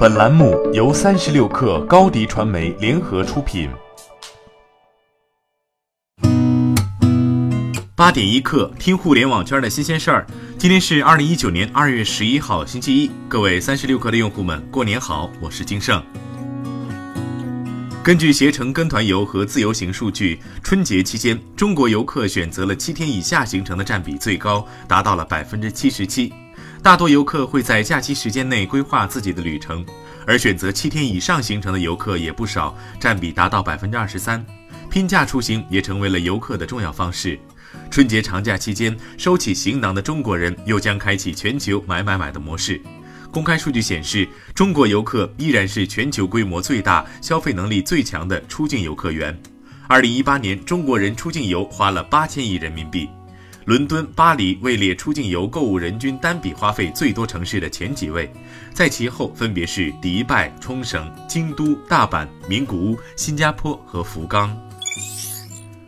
[0.00, 3.68] 本栏目由三十六氪高低传媒联合出品。
[7.94, 10.26] 八点一刻，听互联网圈的新鲜事儿。
[10.56, 13.10] 今天是二零一九年二月十一号，星期一。
[13.28, 15.30] 各位三十六氪的用户们，过年好！
[15.38, 16.02] 我是金盛。
[18.02, 26.32] 根据携程跟团游和自由行数据，春节期间中国游客选择了七天以下行程的占比最高，达到了百分之七十七。
[26.82, 29.84] 大多游客会在假期时间内规划自己的旅程，
[30.26, 34.44] 而选择七天以上行程的游客也不少，占比达到百分之二十三。
[34.88, 37.38] 拼假出行也成为了游客的重要方式。
[37.90, 42.80] 春节长假期间，收起行囊的中国人又将开启全球买买买的模式。
[43.30, 49.38] 公开数据显示，中国游客依然是全球规模最大、消费能力最强的出境游客源。
[49.86, 53.08] 二零一八年，中国人出境游花了八千亿人民币。
[53.70, 58.28] 伦敦、巴黎位列出境游购物人均单笔花费最多城市的前几位，
[58.74, 64.60] 在其后分别是迪拜、冲绳、京都、大阪、名古屋、新加坡和福冈。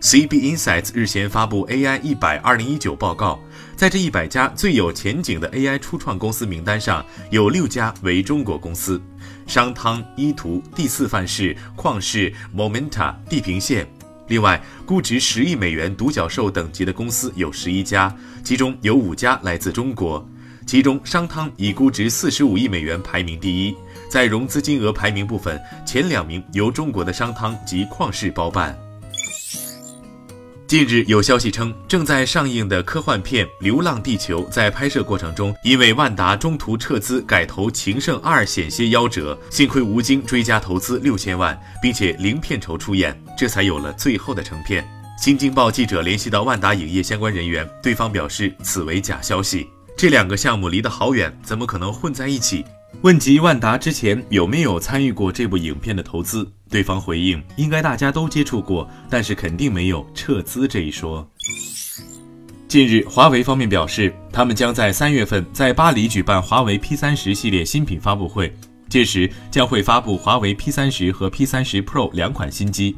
[0.00, 3.38] CB Insights 日前发布 AI 一百二零一九报告，
[3.76, 8.98] 在这一百家最有前景的 AI 初创公司名单上，有六家为中国公司：
[9.46, 13.86] 商汤、依图、第四范式、旷视、Momenta、地平线。
[14.28, 20.26] 另外，估值十亿美元独角兽等级的公司有十一家，其中有五家来自中国。
[20.66, 23.74] 其中，商汤以估值四十五亿美元排名第一。
[24.08, 28.76] 在融资金额排名部分，前两名由中国的商汤及旷视包办。
[30.66, 44.86] 近日有消息称，正在上映的科幻片《流浪地球》在拍摄过程中，因为万达中途撤资改投《情圣二》险些夭折，幸亏吴京追加投资六千万，并且零片酬出演，这才有了最后的成片。
[45.18, 49.66] 新京报记者联系到万达影业相关人员，对方表示此为假消息。
[49.96, 52.64] 这两个项目离得好远，怎么可能混在一起？
[53.02, 61.26] 问及万达之前有没有参与过这部影片的投资，对方回应：应该大家都接触过，但是肯定没有撤资这一说。
[62.68, 68.54] 近日，华为方面表示，他们将在三月份在巴黎举办华为 P 三十系列新品发布会，
[68.88, 72.96] 届时将会发布华为 P 三十和 P 三十 Pro 两款新机。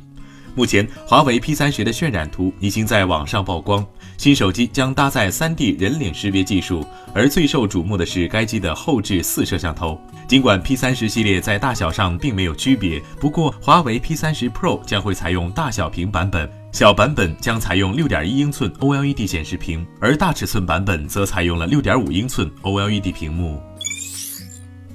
[0.55, 3.87] 目前，华为 P 三十的渲染图已经在网上曝光。
[4.17, 10.01] 新手机将搭载 3D 人脸识别技术，而最受瞩目的是该机的后置四摄像头。
[10.27, 23.63] 尽管 P30 系列在大小上并没有区别，不过华为 P30 Pro 将会采用大小屏版本，小版本将采用6.1英寸 OLED 显示屏，而大尺寸版本则采用了6.5英寸 OLED 屏幕。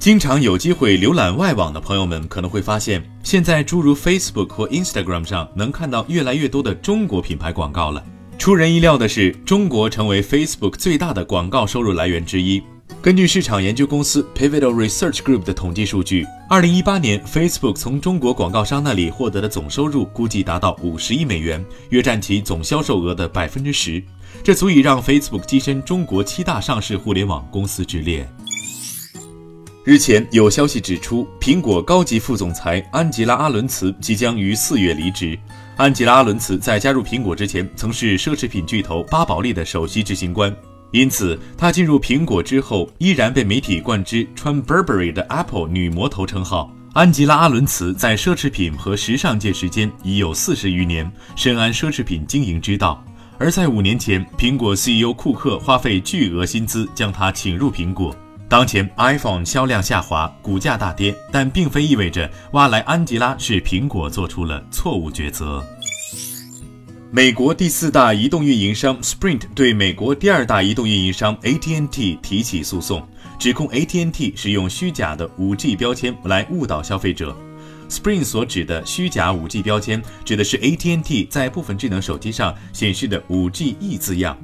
[0.03, 8.03] 经常有机会浏览外网的朋友们可能会发现，现在诸如 Facebook 或 Instagram 上能看到越来越多的中国品牌广告了。
[8.37, 12.61] 出人意料的是，中国成为 Facebook 最大的广告收入来源之一。
[13.01, 24.03] 根据市场研究公司 Pivotal Research Group 的统计数据，二零一八年 Facebook 从中国广告商那里获得的总收入估计达到五十亿美元，约占其总销售额的百分之十。
[24.43, 28.27] 这足以让 Facebook 跻身中国七大上市互联网公司之列。
[29.85, 35.37] 日前有消息指出，苹果高级副总裁安吉拉·阿伦茨即将于四月离职。
[35.75, 40.55] 安吉拉·阿伦茨在加入苹果之前，曾是奢侈品巨头巴宝莉的首席执行官，
[40.91, 46.73] 因此她进入苹果之后，依然被媒体冠之“穿 Burberry 的 Apple 女魔头”称号。
[46.93, 53.03] 安吉拉·阿伦茨在奢侈品和时尚界时间已有四十余年，深谙奢侈品经营之道。
[53.37, 58.15] 而在五年前，苹果 CEO 库克花费巨额薪资将他请入苹果。
[58.53, 65.65] 当前 iPhone 销量下滑，股价大跌，但并非意味着挖来安吉拉是苹果做出了错误抉择。
[67.09, 73.01] 美国第四大移动运营商 Sprint 对美国第二大移动运营商 AT&T 提起诉讼，
[73.39, 77.35] 指控 AT&T 使用虚假的 5G 标签来误导消费者。
[77.89, 84.37] Sprint 所指的虚假 5G 标签，指的是 AT&T 在部分智能手机上显示的 5GE 字样。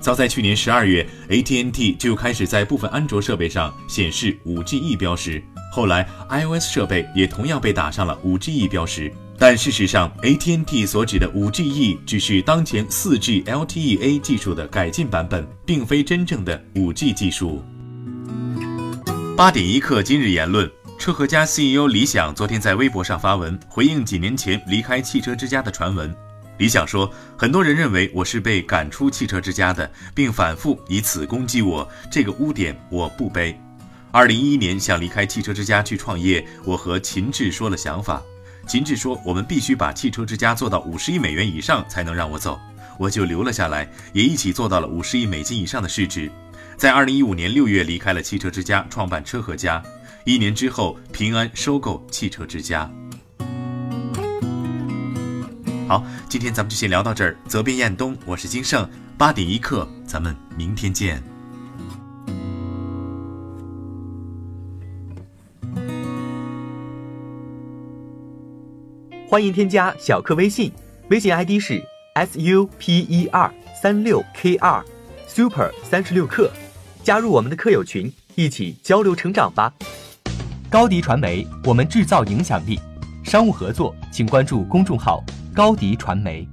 [0.00, 5.42] 早在去年十二月，ATNT 就开始在部分安卓设备上显示 5GE 标识。
[5.70, 9.12] 后来，iOS 设备也同样被打上了 5GE 标识。
[9.38, 17.62] 但事实上，ATNT 所指的 5GE 只是当前 4G LTE-A 技术的改进版本，并非真正的 5G 技术。
[19.36, 26.14] 八点一刻，今日言论：车和家 CEO 李想昨天在微博上发文回应几年前离开汽车之家的传闻。
[26.60, 31.88] 李想说，很多人认为我是被赶出汽车之家的，并反复以此攻击我。
[32.12, 33.58] 这个污点我不背。
[34.10, 38.22] 二零一一年想离开汽车之家去创业，我和秦志说了想法。
[38.68, 42.60] 秦志说，我们必须把汽车之家做到五十亿美元以上才能让我走，
[42.98, 46.30] 我就留了下来，也一起做到了五十亿美金以上的市值。
[46.76, 49.82] 在二零一五年六月离开了汽车之家，创办车和家。
[50.26, 52.92] 一年之后，平安收购汽车之家。
[55.90, 57.36] 好，今天咱们就先聊到这儿。
[57.48, 58.88] 责编：彦东，我是金盛。
[59.18, 61.20] 八点一刻，咱们明天见。
[69.28, 70.70] 欢迎添加小课微信，
[71.08, 71.84] 微信 ID 是
[72.14, 73.52] s u p e r
[73.82, 74.80] 三六 k 二
[75.26, 76.52] super 三十六课，
[77.02, 79.74] 加入我们的课友群，一起交流成长吧。
[80.70, 82.78] 高迪传媒，我们制造影响力。
[83.24, 85.24] 商务合作，请关注公众号
[85.54, 86.48] 高迪传媒。